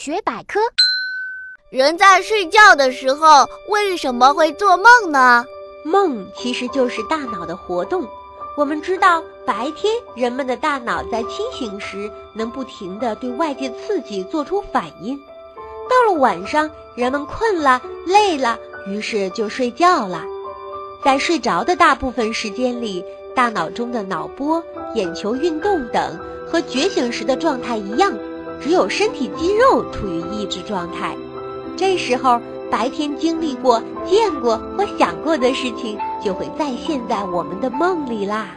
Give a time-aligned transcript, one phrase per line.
[0.00, 0.58] 学百科。
[1.68, 5.44] 人在睡觉的时候为什么会做梦呢？
[5.84, 8.08] 梦其实就是大脑的活动。
[8.56, 15.18] 我们知道，白天人们的大脑在清醒时能不停地对外界刺激做出反应，
[15.88, 20.24] 到了晚上，人们困了、累了，于是就睡觉了。
[21.04, 23.04] 在睡着的大部分时间里，
[23.34, 26.18] 大脑中的脑波、眼球运动等
[26.50, 28.12] 和觉醒时的状态一样，
[28.60, 31.16] 只有身体肌肉处于抑制状态。
[31.76, 38.48] 这时候，白天经历过、见过或想过的事情，就会再现在我们的梦里啦。